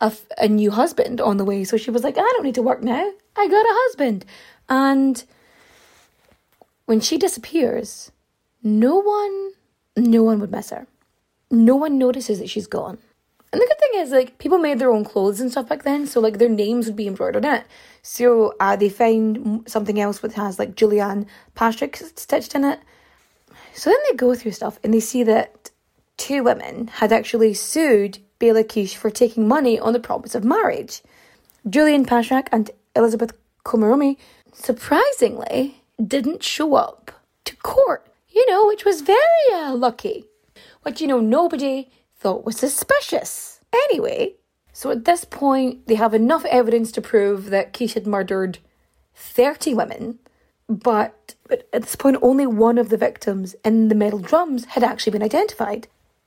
[0.00, 1.64] a, a new husband on the way.
[1.64, 3.12] So she was like, I don't need to work now.
[3.36, 4.24] I got a husband.
[4.68, 5.24] And
[6.86, 8.12] when she disappears,
[8.62, 9.52] no one,
[9.96, 10.86] no one would miss her.
[11.50, 12.98] No one notices that she's gone.
[13.56, 16.06] And the good thing is, like, people made their own clothes and stuff back then,
[16.06, 17.64] so like their names would be embroidered in it.
[18.02, 22.80] So uh, they find something else which has like Julian Patrick stitched in it.
[23.72, 25.70] So then they go through stuff and they see that
[26.18, 31.00] two women had actually sued Bela Kish for taking money on the promise of marriage.
[31.66, 33.32] Julian Patrick and Elizabeth
[33.64, 34.18] Komaromi
[34.52, 37.10] surprisingly didn't show up
[37.44, 40.26] to court, you know, which was very uh, lucky.
[40.84, 41.88] But you know, nobody
[42.26, 43.60] thought was suspicious.
[43.72, 44.34] Anyway,
[44.72, 48.58] so at this point, they have enough evidence to prove that Kish had murdered
[49.14, 50.18] 30 women,
[50.68, 54.82] but, but at this point, only one of the victims in the metal drums had
[54.82, 55.86] actually been identified.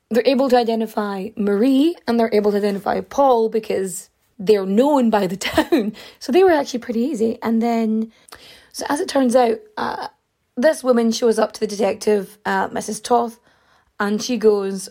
[0.09, 4.09] They're able to identify Marie and they're able to identify Paul because
[4.39, 5.91] they're known by the town.
[6.19, 7.39] So they were actually pretty easy.
[7.43, 8.13] And then,
[8.71, 10.07] so as it turns out, uh,
[10.55, 13.03] this woman shows up to the detective, uh, Mrs.
[13.03, 13.37] Toth,
[13.99, 14.89] and she goes,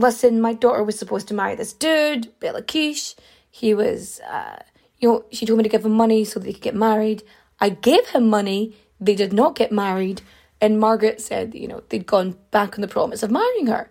[0.00, 3.14] listen, my daughter was supposed to marry this dude, Bela Kish.
[3.50, 4.58] He was, uh,
[4.98, 7.22] you know, she told me to give him money so they could get married.
[7.60, 8.76] I gave him money.
[9.00, 10.22] They did not get married.
[10.60, 13.90] And Margaret said, you know, they'd gone back on the promise of marrying her.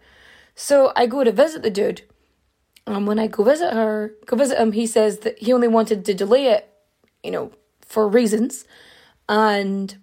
[0.55, 2.03] So I go to visit the dude.
[2.85, 6.05] And when I go visit her, go visit him, he says that he only wanted
[6.05, 6.69] to delay it,
[7.23, 8.65] you know, for reasons.
[9.27, 9.97] And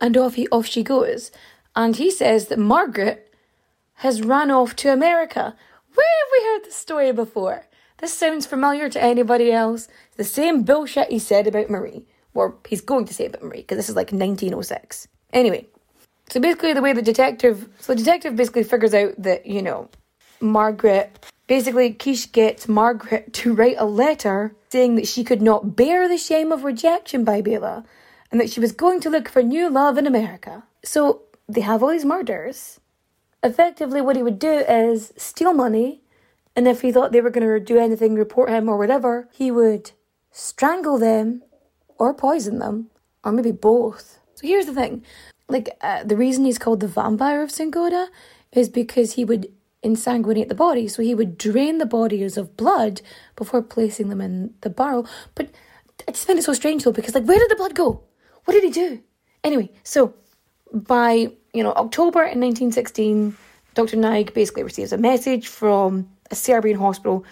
[0.00, 1.30] and off he off she goes.
[1.74, 3.29] And he says that Margaret
[4.00, 5.54] has run off to America.
[5.94, 7.66] Where have we heard this story before?
[7.98, 9.88] This sounds familiar to anybody else.
[10.16, 12.06] The same bullshit he said about Marie.
[12.32, 15.06] or he's going to say about Marie, because this is like 1906.
[15.34, 15.66] Anyway,
[16.30, 19.90] so basically the way the detective, so the detective basically figures out that, you know,
[20.40, 26.08] Margaret, basically Kish gets Margaret to write a letter saying that she could not bear
[26.08, 27.84] the shame of rejection by Bela
[28.32, 30.62] and that she was going to look for new love in America.
[30.82, 32.79] So they have all these murders.
[33.42, 36.02] Effectively, what he would do is steal money,
[36.54, 39.50] and if he thought they were going to do anything, report him or whatever, he
[39.50, 39.92] would
[40.30, 41.42] strangle them
[41.98, 42.90] or poison them,
[43.24, 44.18] or maybe both.
[44.34, 45.04] So here's the thing
[45.48, 47.74] like, uh, the reason he's called the vampire of St.
[48.52, 49.52] is because he would
[49.84, 50.86] insanguinate the body.
[50.88, 53.02] So he would drain the bodies of blood
[53.36, 55.06] before placing them in the barrel.
[55.34, 55.50] But
[56.06, 58.04] I just find it so strange though, because like, where did the blood go?
[58.44, 59.02] What did he do?
[59.42, 60.14] Anyway, so
[60.72, 63.36] by you know October in 1916,
[63.74, 63.96] Dr.
[63.96, 67.24] Naik basically receives a message from a Serbian hospital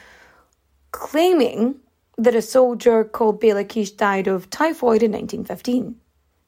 [0.92, 1.76] claiming
[2.16, 5.94] that a soldier called Bela Kiss died of typhoid in 1915.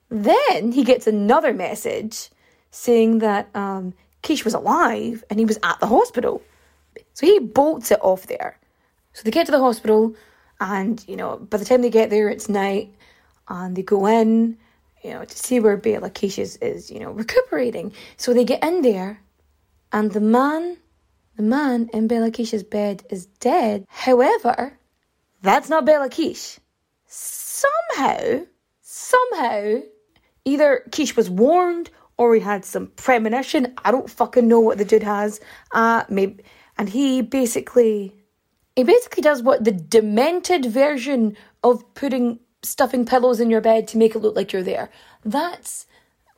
[0.08, 2.30] Then he gets another message
[2.72, 6.42] saying that um, Kiss was alive and he was at the hospital.
[7.14, 8.58] So he bolts it off there.
[9.12, 10.14] So they get to the hospital,
[10.60, 12.94] and you know, by the time they get there, it's night,
[13.48, 14.56] and they go in,
[15.02, 17.92] you know, to see where Bela Kiss is, is, you know, recuperating.
[18.16, 19.20] So they get in there,
[19.92, 20.76] and the man,
[21.36, 23.86] the man in Bela Kiss's bed is dead.
[23.88, 24.78] However,
[25.42, 26.60] that's not Bela Kiss.
[27.06, 28.42] Somehow,
[28.82, 29.80] somehow,
[30.44, 33.74] either Kiss was warned or he had some premonition.
[33.84, 35.40] I don't fucking know what the dude has.
[35.72, 36.44] Uh, maybe,
[36.76, 38.14] and he basically,
[38.76, 43.98] he basically does what the demented version of putting stuffing pillows in your bed to
[43.98, 44.90] make it look like you're there.
[45.24, 45.86] That's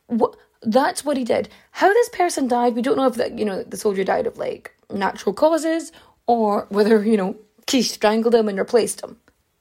[0.07, 0.37] what.
[0.65, 1.49] That's what he did.
[1.73, 4.39] How this person died, we don't know if that you know the soldier died of
[4.39, 5.91] like natural causes
[6.29, 7.37] or whether you know
[7.69, 9.17] he strangled him and replaced him.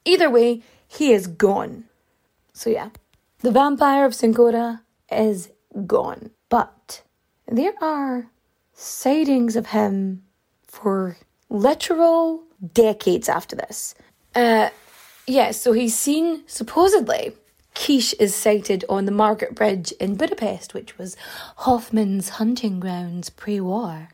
[0.05, 1.85] Either way, he is gone.
[2.53, 2.89] So yeah,
[3.39, 5.49] the vampire of Czinkota is
[5.87, 6.31] gone.
[6.49, 7.01] But
[7.47, 8.29] there are
[8.73, 10.23] sightings of him
[10.67, 11.17] for
[11.49, 12.43] literal
[12.73, 13.95] decades after this.
[14.35, 14.69] Uh,
[15.31, 17.33] yeah, so he's seen, supposedly,
[17.73, 21.15] Kiss is sighted on the Margaret Bridge in Budapest, which was
[21.57, 24.09] Hoffman's hunting grounds pre war.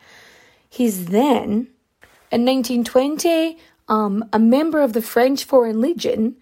[0.69, 1.69] He's then,
[2.31, 6.35] in 1920, um, a member of the French Foreign Legion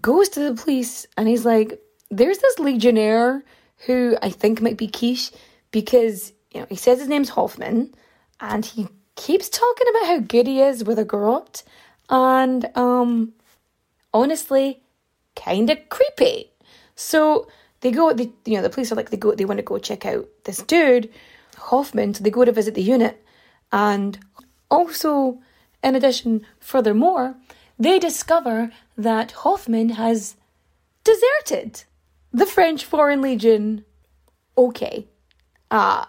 [0.00, 1.80] goes to the police and he's like,
[2.10, 3.42] There's this legionnaire
[3.86, 5.32] who I think might be Kiss
[5.72, 7.92] because you know he says his name's Hoffman
[8.40, 11.64] and he keeps talking about how good he is with a garrote
[12.08, 13.32] and um
[14.12, 14.82] honestly
[15.36, 16.52] kind of creepy.
[16.94, 17.48] So
[17.80, 19.78] they go they you know the police are like they go they want to go
[19.78, 21.10] check out this dude
[21.56, 23.24] Hoffman so they go to visit the unit
[23.72, 24.18] and
[24.70, 25.40] also
[25.82, 27.34] in addition furthermore
[27.78, 30.36] they discover that Hoffman has
[31.04, 31.82] deserted
[32.32, 33.84] the French Foreign Legion.
[34.56, 35.08] Okay.
[35.70, 36.08] Ah.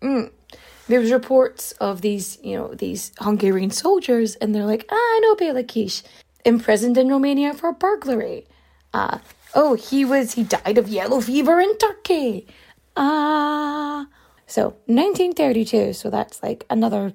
[0.00, 0.30] Mm.
[0.88, 5.34] There's reports of these, you know, these Hungarian soldiers, and they're like, ah, I know
[5.34, 6.02] Bela Kiss,
[6.46, 8.46] imprisoned in Romania for burglary.
[8.94, 9.20] Ah.
[9.54, 12.46] Oh, he was, he died of yellow fever in Turkey.
[12.96, 14.06] Ah.
[14.46, 17.12] So, 1932, so that's like another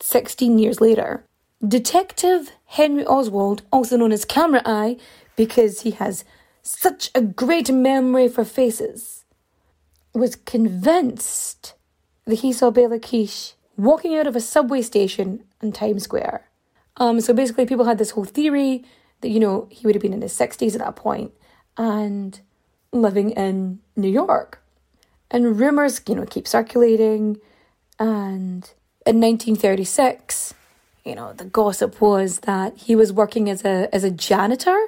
[0.00, 1.24] 16 years later.
[1.66, 4.96] Detective Henry Oswald, also known as Camera Eye,
[5.36, 6.24] because he has
[6.62, 9.24] such a great memory for faces,
[10.14, 11.74] was convinced
[12.24, 16.48] that he saw Bela Kiss walking out of a subway station in Times Square.
[16.98, 18.84] Um, so basically, people had this whole theory
[19.20, 21.32] that, you know, he would have been in his 60s at that point
[21.76, 22.40] and
[22.92, 24.62] living in New York.
[25.30, 27.38] And rumors, you know, keep circulating.
[27.98, 28.68] And
[29.04, 30.54] in 1936,
[31.04, 34.78] you know, the gossip was that he was working as a as a janitor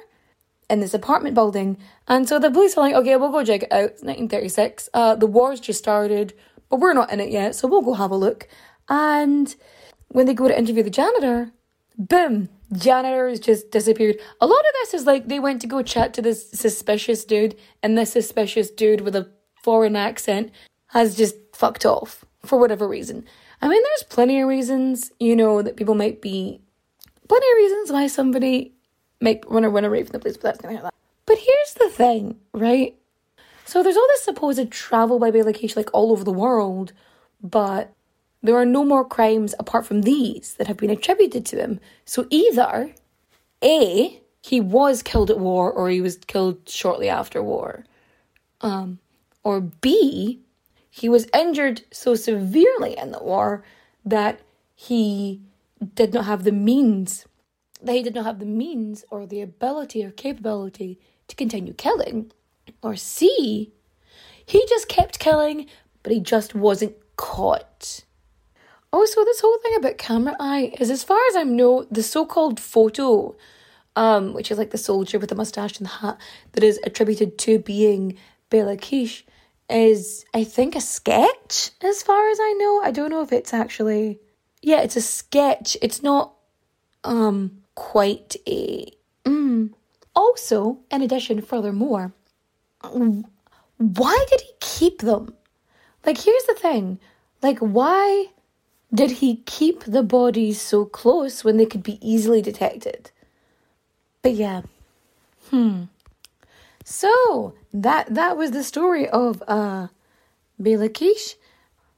[0.69, 1.77] in this apartment building.
[2.07, 3.91] And so the police are like, okay, we'll go check it out.
[3.91, 4.89] It's 1936.
[4.93, 6.33] Uh, the war's just started,
[6.69, 8.47] but we're not in it yet, so we'll go have a look.
[8.87, 9.53] And
[10.09, 11.51] when they go to interview the janitor,
[11.99, 14.17] boom, janitor has just disappeared.
[14.41, 17.55] A lot of this is like they went to go chat to this suspicious dude,
[17.83, 19.29] and this suspicious dude with a
[19.61, 20.51] foreign accent
[20.87, 23.25] has just fucked off for whatever reason.
[23.61, 26.61] I mean, there's plenty of reasons, you know, that people might be,
[27.27, 28.73] plenty of reasons why somebody
[29.19, 30.93] make run a run away from the police, but that's gonna that.
[31.25, 32.95] But here's the thing, right?
[33.65, 36.93] So there's all this supposed travel by Bela Kiss like all over the world,
[37.43, 37.93] but
[38.41, 41.79] there are no more crimes apart from these that have been attributed to him.
[42.05, 42.93] So either
[43.63, 47.85] A, he was killed at war or he was killed shortly after war.
[48.61, 48.99] Um,
[49.43, 50.39] or B,
[50.89, 53.63] he was injured so severely in the war
[54.05, 54.39] that
[54.75, 55.41] he
[55.93, 57.25] did not have the means
[57.81, 62.31] that he did not have the means or the ability or capability to continue killing,
[62.81, 63.71] or C,
[64.45, 65.67] he just kept killing,
[66.03, 68.03] but he just wasn't caught.
[68.91, 72.59] Also, this whole thing about camera eye is, as far as I know, the so-called
[72.59, 73.35] photo,
[73.95, 76.17] um, which is like the soldier with the mustache and the hat,
[76.53, 78.17] that is attributed to being
[78.49, 79.23] Bela Kiss,
[79.69, 81.71] is I think a sketch.
[81.83, 84.19] As far as I know, I don't know if it's actually.
[84.61, 85.77] Yeah, it's a sketch.
[85.81, 86.33] It's not,
[87.03, 88.91] um, quite a.
[89.23, 89.71] Mm.
[90.15, 92.11] Also, in addition, furthermore,
[93.77, 95.33] why did he keep them?
[96.05, 96.99] Like, here's the thing.
[97.41, 98.27] Like, why
[98.93, 103.11] did he keep the bodies so close when they could be easily detected?
[104.21, 104.61] But yeah.
[105.49, 105.83] Hmm.
[106.83, 109.87] So that that was the story of uh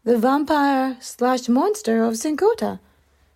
[0.03, 2.79] the vampire slash monster of Czinkota.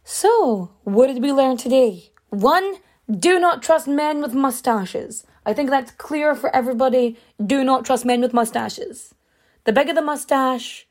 [0.03, 2.11] So, what did we learn today?
[2.29, 2.75] One,
[3.09, 5.25] do not trust men with mustaches.
[5.45, 7.17] I think that's clear for everybody.
[7.43, 9.13] Do not trust men with mustaches.
[9.63, 10.87] The bigger the mustache,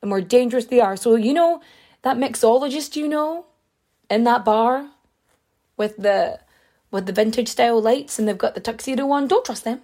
[0.00, 0.96] the more dangerous they are.
[0.96, 1.60] So, you know,
[2.04, 3.46] that mixologist you know
[4.08, 4.90] in that bar
[5.76, 6.38] with the
[6.90, 9.80] with the vintage style lights and they've got the tuxedo on, don't trust them.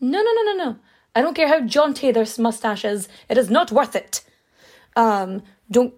[0.00, 0.76] No, no, no, no, no.
[1.14, 3.08] I don't care how jaunty their mustache is.
[3.28, 4.24] It is not worth it.
[4.96, 5.94] Um, don't.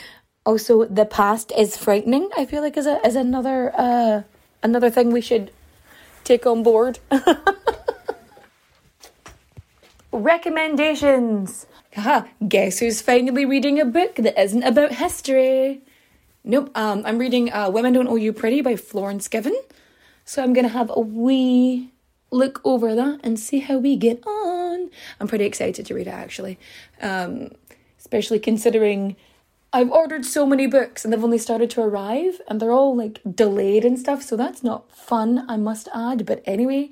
[0.44, 2.28] also, the past is frightening.
[2.36, 4.22] I feel like is a is another uh
[4.62, 5.50] another thing we should
[6.24, 6.98] take on board.
[10.16, 11.66] Recommendations.
[11.94, 15.82] Haha, guess who's finally reading a book that isn't about history?
[16.42, 19.54] Nope, um, I'm reading uh, Women Don't Owe You Pretty by Florence Given.
[20.24, 21.92] So I'm gonna have a wee
[22.30, 24.88] look over that and see how we get on.
[25.20, 26.58] I'm pretty excited to read it actually,
[27.02, 27.50] um,
[27.98, 29.16] especially considering
[29.70, 33.20] I've ordered so many books and they've only started to arrive and they're all like
[33.34, 36.24] delayed and stuff, so that's not fun, I must add.
[36.24, 36.88] But anyway,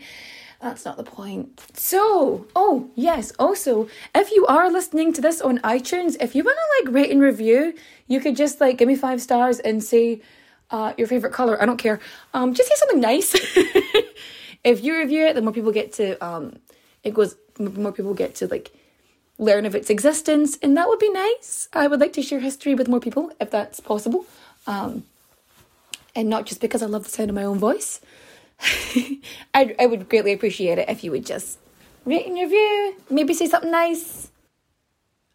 [0.64, 1.62] that's not the point.
[1.74, 6.56] So, oh, yes, also, if you are listening to this on iTunes, if you want
[6.56, 7.74] to like rate and review,
[8.06, 10.22] you could just like give me five stars and say
[10.70, 11.60] uh, your favorite color.
[11.60, 12.00] I don't care.
[12.32, 13.34] Um, just say something nice.
[14.64, 16.56] if you review it, the more people get to, um,
[17.02, 18.72] it goes, more people get to like
[19.36, 21.68] learn of its existence, and that would be nice.
[21.74, 24.24] I would like to share history with more people if that's possible.
[24.66, 25.04] Um,
[26.16, 28.00] and not just because I love the sound of my own voice.
[29.54, 31.58] I, I would greatly appreciate it if you would just
[32.04, 34.30] rate and review, maybe say something nice.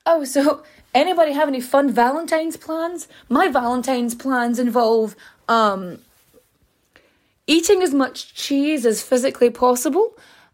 [0.06, 0.64] Oh, so
[0.94, 3.08] anybody have any fun Valentine's plans?
[3.28, 5.16] My Valentine's plans involve
[5.48, 6.00] um
[7.48, 10.14] eating as much cheese as physically possible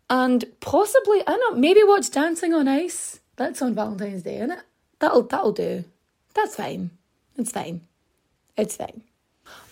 [0.10, 3.20] and possibly I don't know, maybe watch Dancing on Ice.
[3.38, 4.60] That's on Valentine's Day, isn't it?
[5.00, 5.86] That'll that'll do.
[6.34, 6.92] That's fine.
[7.38, 7.82] It's fine.
[8.58, 9.02] It's fine.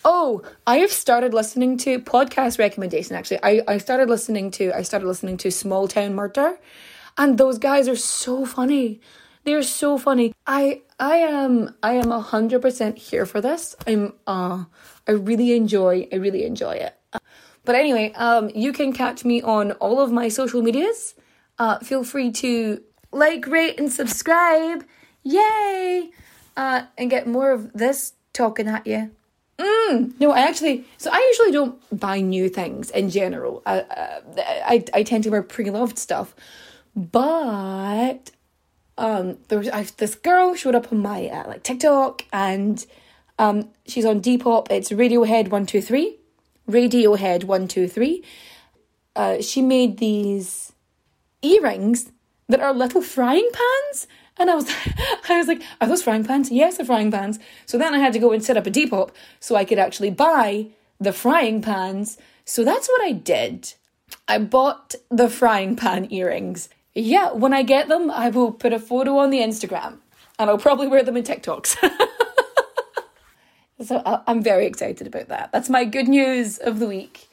[0.05, 3.39] Oh, I have started listening to podcast recommendation actually.
[3.41, 6.59] I, I started listening to I started listening to Small Town Murder
[7.17, 8.99] and those guys are so funny.
[9.45, 10.33] They're so funny.
[10.45, 13.75] I I am I am hundred percent here for this.
[13.87, 14.65] I'm uh
[15.07, 16.95] I really enjoy I really enjoy it.
[17.63, 21.15] But anyway, um you can catch me on all of my social medias.
[21.57, 24.83] Uh feel free to like, rate, and subscribe.
[25.23, 26.09] Yay!
[26.57, 29.11] Uh and get more of this talking at you.
[29.59, 30.85] Mm, no, I actually.
[30.97, 33.61] So I usually don't buy new things in general.
[33.65, 34.21] I uh,
[34.65, 36.35] I, I tend to wear pre-loved stuff,
[36.95, 38.31] but
[38.97, 42.83] um, there was I, this girl showed up on my uh, like TikTok, and
[43.37, 44.71] um, she's on Depop.
[44.71, 46.17] It's Radiohead one two three,
[46.67, 48.23] Radiohead one two three.
[49.15, 50.73] Uh, she made these
[51.43, 52.11] earrings
[52.49, 54.07] that are little frying pans
[54.37, 54.69] and I was,
[55.29, 56.51] I was like, are those frying pans?
[56.51, 57.39] Yes, they're frying pans.
[57.65, 60.11] So then I had to go and set up a Depop so I could actually
[60.11, 60.67] buy
[60.99, 62.17] the frying pans.
[62.45, 63.73] So that's what I did.
[64.27, 66.69] I bought the frying pan earrings.
[66.95, 69.97] Yeah, when I get them, I will put a photo on the Instagram
[70.37, 71.77] and I'll probably wear them in TikToks.
[73.83, 75.51] so uh, I'm very excited about that.
[75.51, 77.29] That's my good news of the week.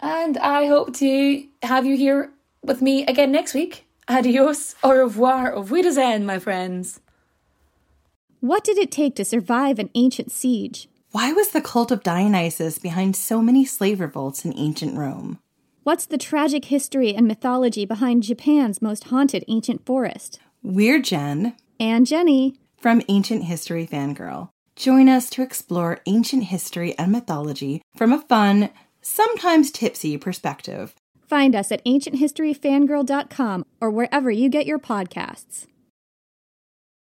[0.00, 2.30] And I hope to have you here
[2.62, 3.87] with me again next week.
[4.10, 7.00] Adios, au revoir, auf Wiedersehen, my friends.
[8.40, 10.88] What did it take to survive an ancient siege?
[11.10, 15.40] Why was the cult of Dionysus behind so many slave revolts in ancient Rome?
[15.82, 20.40] What's the tragic history and mythology behind Japan's most haunted ancient forest?
[20.62, 21.54] We're Jen.
[21.78, 22.54] And Jenny.
[22.78, 24.48] From Ancient History Fangirl.
[24.74, 28.70] Join us to explore ancient history and mythology from a fun,
[29.02, 30.94] sometimes tipsy perspective.
[31.28, 35.66] Find us at ancienthistoryfangirl.com or wherever you get your podcasts.